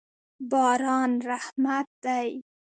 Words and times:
باران 0.51 1.11
رحمت 1.29 1.87
دی. 2.03 2.29